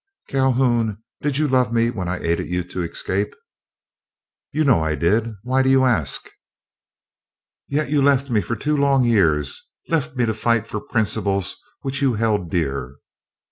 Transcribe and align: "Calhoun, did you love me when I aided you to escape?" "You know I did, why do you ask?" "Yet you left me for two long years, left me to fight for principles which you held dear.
"Calhoun, 0.29 0.97
did 1.21 1.37
you 1.37 1.47
love 1.47 1.71
me 1.71 1.91
when 1.91 2.07
I 2.07 2.17
aided 2.17 2.47
you 2.47 2.63
to 2.63 2.81
escape?" 2.81 3.35
"You 4.51 4.63
know 4.63 4.81
I 4.83 4.95
did, 4.95 5.35
why 5.43 5.61
do 5.61 5.69
you 5.69 5.85
ask?" 5.85 6.27
"Yet 7.67 7.91
you 7.91 8.01
left 8.01 8.31
me 8.31 8.41
for 8.41 8.55
two 8.55 8.75
long 8.75 9.03
years, 9.03 9.61
left 9.89 10.15
me 10.15 10.25
to 10.25 10.33
fight 10.33 10.65
for 10.65 10.81
principles 10.81 11.55
which 11.81 12.01
you 12.01 12.15
held 12.15 12.49
dear. 12.49 12.95